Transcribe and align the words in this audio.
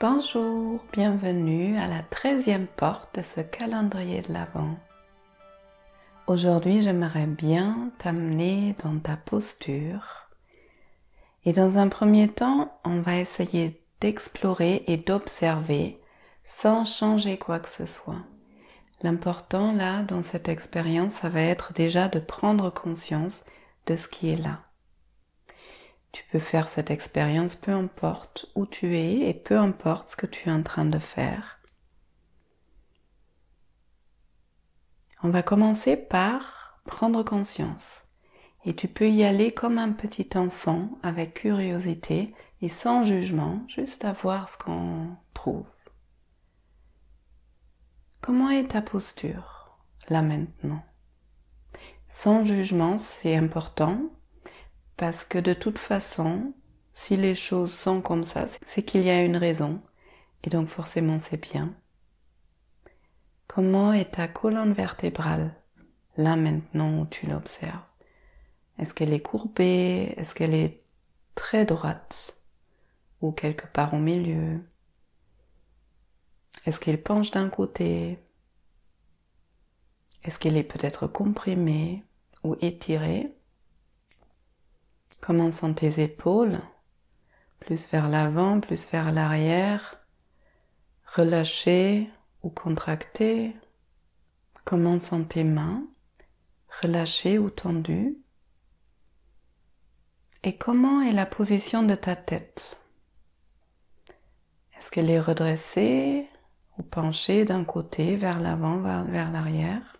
Bonjour, 0.00 0.80
bienvenue 0.92 1.76
à 1.76 1.88
la 1.88 2.04
treizième 2.04 2.68
porte 2.68 3.18
de 3.18 3.22
ce 3.22 3.40
calendrier 3.40 4.22
de 4.22 4.32
l'Avent. 4.32 4.76
Aujourd'hui, 6.28 6.82
j'aimerais 6.82 7.26
bien 7.26 7.90
t'amener 7.98 8.76
dans 8.84 8.96
ta 9.00 9.16
posture. 9.16 10.28
Et 11.44 11.52
dans 11.52 11.78
un 11.78 11.88
premier 11.88 12.28
temps, 12.28 12.78
on 12.84 13.00
va 13.00 13.16
essayer 13.16 13.82
d'explorer 14.00 14.84
et 14.86 14.98
d'observer 14.98 16.00
sans 16.44 16.84
changer 16.84 17.36
quoi 17.36 17.58
que 17.58 17.68
ce 17.68 17.86
soit. 17.86 18.22
L'important 19.02 19.72
là, 19.72 20.04
dans 20.04 20.22
cette 20.22 20.48
expérience, 20.48 21.14
ça 21.14 21.28
va 21.28 21.40
être 21.40 21.72
déjà 21.72 22.06
de 22.06 22.20
prendre 22.20 22.70
conscience 22.70 23.42
de 23.86 23.96
ce 23.96 24.06
qui 24.06 24.30
est 24.30 24.36
là. 24.36 24.60
Tu 26.12 26.24
peux 26.30 26.38
faire 26.38 26.68
cette 26.68 26.90
expérience 26.90 27.54
peu 27.54 27.72
importe 27.72 28.50
où 28.54 28.66
tu 28.66 28.96
es 28.96 29.28
et 29.28 29.34
peu 29.34 29.58
importe 29.58 30.10
ce 30.10 30.16
que 30.16 30.26
tu 30.26 30.48
es 30.48 30.52
en 30.52 30.62
train 30.62 30.84
de 30.84 30.98
faire. 30.98 31.60
On 35.22 35.30
va 35.30 35.42
commencer 35.42 35.96
par 35.96 36.80
prendre 36.86 37.22
conscience. 37.22 38.04
Et 38.64 38.74
tu 38.74 38.88
peux 38.88 39.08
y 39.08 39.24
aller 39.24 39.52
comme 39.52 39.78
un 39.78 39.92
petit 39.92 40.28
enfant 40.36 40.98
avec 41.02 41.34
curiosité 41.34 42.34
et 42.60 42.68
sans 42.68 43.04
jugement, 43.04 43.64
juste 43.68 44.04
à 44.04 44.12
voir 44.12 44.48
ce 44.48 44.58
qu'on 44.58 45.16
trouve. 45.34 45.66
Comment 48.20 48.50
est 48.50 48.68
ta 48.68 48.82
posture 48.82 49.78
là 50.08 50.22
maintenant? 50.22 50.82
Sans 52.08 52.44
jugement, 52.44 52.98
c'est 52.98 53.36
important 53.36 54.10
parce 54.98 55.24
que 55.24 55.38
de 55.38 55.54
toute 55.54 55.78
façon, 55.78 56.52
si 56.92 57.16
les 57.16 57.36
choses 57.36 57.72
sont 57.72 58.02
comme 58.02 58.24
ça, 58.24 58.46
c'est 58.48 58.82
qu'il 58.82 59.04
y 59.04 59.10
a 59.10 59.22
une 59.22 59.36
raison. 59.36 59.80
Et 60.42 60.50
donc 60.50 60.68
forcément 60.68 61.18
c'est 61.20 61.40
bien. 61.40 61.74
Comment 63.46 63.92
est 63.92 64.12
ta 64.12 64.28
colonne 64.28 64.72
vertébrale 64.72 65.54
là 66.16 66.36
maintenant 66.36 67.00
où 67.00 67.06
tu 67.06 67.26
l'observes? 67.26 67.80
Est-ce 68.78 68.92
qu'elle 68.92 69.12
est 69.12 69.22
courbée? 69.22 70.14
Est-ce 70.16 70.34
qu'elle 70.34 70.54
est 70.54 70.82
très 71.36 71.64
droite? 71.64 72.36
Ou 73.20 73.30
quelque 73.30 73.66
part 73.68 73.94
au 73.94 73.98
milieu? 73.98 74.60
Est-ce 76.66 76.80
qu'elle 76.80 77.02
penche 77.02 77.30
d'un 77.30 77.48
côté? 77.48 78.18
Est-ce 80.24 80.40
qu'elle 80.40 80.56
est 80.56 80.64
peut-être 80.64 81.06
comprimée 81.06 82.04
ou 82.42 82.56
étirée? 82.60 83.37
Comment 85.28 85.52
sont 85.52 85.74
tes 85.74 86.02
épaules 86.02 86.58
Plus 87.60 87.86
vers 87.88 88.08
l'avant, 88.08 88.60
plus 88.60 88.86
vers 88.90 89.12
l'arrière. 89.12 90.00
Relâchées 91.04 92.08
ou 92.42 92.48
contractées. 92.48 93.54
Comment 94.64 94.98
sont 94.98 95.24
tes 95.24 95.44
mains 95.44 95.84
Relâchées 96.80 97.38
ou 97.38 97.50
tendues. 97.50 98.16
Et 100.44 100.56
comment 100.56 101.02
est 101.02 101.12
la 101.12 101.26
position 101.26 101.82
de 101.82 101.94
ta 101.94 102.16
tête? 102.16 102.80
Est-ce 104.78 104.90
qu'elle 104.90 105.10
est 105.10 105.20
redressée 105.20 106.26
ou 106.78 106.82
penchée 106.82 107.44
d'un 107.44 107.64
côté 107.64 108.16
vers 108.16 108.40
l'avant, 108.40 108.78
vers 108.78 109.30
l'arrière? 109.30 109.98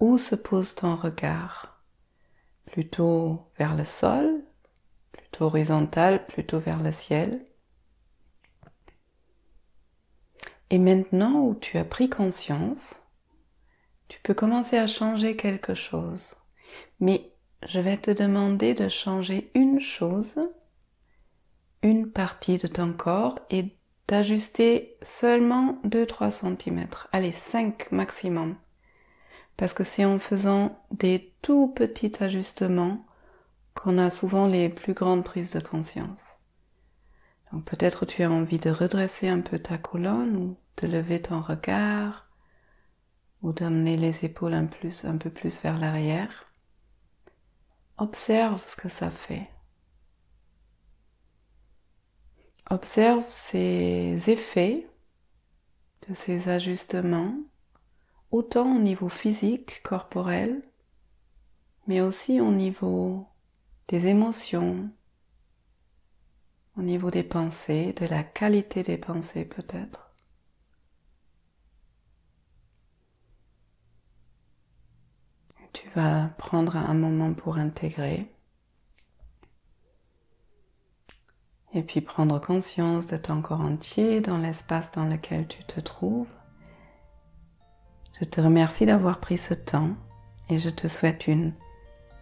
Où 0.00 0.18
se 0.18 0.34
pose 0.34 0.74
ton 0.74 0.96
regard? 0.96 1.67
Plutôt 2.78 3.50
vers 3.58 3.74
le 3.74 3.82
sol, 3.82 4.44
plutôt 5.10 5.46
horizontal, 5.46 6.24
plutôt 6.28 6.60
vers 6.60 6.80
le 6.80 6.92
ciel. 6.92 7.44
Et 10.70 10.78
maintenant 10.78 11.40
où 11.40 11.56
tu 11.56 11.76
as 11.76 11.84
pris 11.84 12.08
conscience, 12.08 13.02
tu 14.06 14.20
peux 14.22 14.32
commencer 14.32 14.78
à 14.78 14.86
changer 14.86 15.34
quelque 15.34 15.74
chose. 15.74 16.36
Mais 17.00 17.32
je 17.66 17.80
vais 17.80 17.96
te 17.96 18.12
demander 18.12 18.74
de 18.74 18.86
changer 18.86 19.50
une 19.56 19.80
chose, 19.80 20.36
une 21.82 22.08
partie 22.08 22.58
de 22.58 22.68
ton 22.68 22.92
corps 22.92 23.40
et 23.50 23.76
d'ajuster 24.06 24.96
seulement 25.02 25.80
2-3 25.84 26.30
cm. 26.30 26.86
Allez, 27.10 27.32
5 27.32 27.90
maximum. 27.90 28.54
Parce 29.58 29.74
que 29.74 29.82
c'est 29.84 30.04
en 30.04 30.20
faisant 30.20 30.82
des 30.92 31.34
tout 31.42 31.68
petits 31.74 32.12
ajustements 32.22 33.04
qu'on 33.74 33.98
a 33.98 34.08
souvent 34.08 34.46
les 34.46 34.68
plus 34.68 34.94
grandes 34.94 35.24
prises 35.24 35.52
de 35.52 35.60
conscience. 35.60 36.22
Donc 37.52 37.64
peut-être 37.64 38.06
tu 38.06 38.22
as 38.22 38.30
envie 38.30 38.60
de 38.60 38.70
redresser 38.70 39.28
un 39.28 39.40
peu 39.40 39.58
ta 39.58 39.76
colonne 39.76 40.36
ou 40.36 40.56
de 40.80 40.86
lever 40.86 41.20
ton 41.20 41.40
regard 41.40 42.28
ou 43.42 43.52
d'amener 43.52 43.96
les 43.96 44.24
épaules 44.24 44.54
un, 44.54 44.66
peu 44.66 45.30
plus 45.30 45.60
vers 45.60 45.76
l'arrière. 45.76 46.52
Observe 47.96 48.64
ce 48.64 48.76
que 48.76 48.88
ça 48.88 49.10
fait. 49.10 49.50
Observe 52.70 53.24
ces 53.28 54.22
effets 54.28 54.88
de 56.08 56.14
ces 56.14 56.48
ajustements 56.48 57.34
autant 58.30 58.76
au 58.76 58.78
niveau 58.78 59.08
physique, 59.08 59.82
corporel, 59.82 60.62
mais 61.86 62.00
aussi 62.00 62.40
au 62.40 62.50
niveau 62.50 63.26
des 63.88 64.06
émotions, 64.06 64.90
au 66.76 66.82
niveau 66.82 67.10
des 67.10 67.22
pensées, 67.22 67.92
de 67.94 68.06
la 68.06 68.22
qualité 68.22 68.82
des 68.82 68.98
pensées 68.98 69.44
peut-être. 69.44 70.10
Tu 75.72 75.88
vas 75.90 76.28
prendre 76.38 76.76
un 76.76 76.94
moment 76.94 77.32
pour 77.34 77.56
intégrer 77.56 78.30
et 81.74 81.82
puis 81.82 82.00
prendre 82.00 82.40
conscience 82.40 83.06
de 83.06 83.16
ton 83.16 83.42
corps 83.42 83.60
entier 83.60 84.20
dans 84.20 84.38
l'espace 84.38 84.90
dans 84.92 85.04
lequel 85.04 85.46
tu 85.46 85.62
te 85.64 85.80
trouves. 85.80 86.28
Je 88.20 88.24
te 88.24 88.40
remercie 88.40 88.86
d'avoir 88.86 89.18
pris 89.18 89.38
ce 89.38 89.54
temps 89.54 89.90
et 90.50 90.58
je 90.58 90.70
te 90.70 90.88
souhaite 90.88 91.28
une 91.28 91.52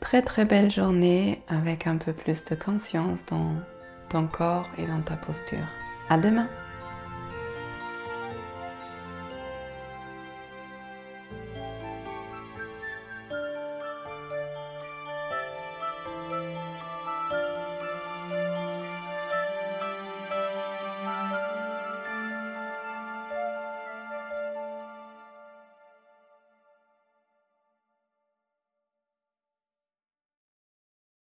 très 0.00 0.22
très 0.22 0.44
belle 0.44 0.70
journée 0.70 1.42
avec 1.48 1.86
un 1.86 1.96
peu 1.96 2.12
plus 2.12 2.44
de 2.44 2.54
conscience 2.54 3.24
dans 3.26 3.54
ton 4.10 4.26
corps 4.26 4.68
et 4.76 4.86
dans 4.86 5.00
ta 5.00 5.16
posture. 5.16 5.66
À 6.10 6.18
demain! 6.18 6.48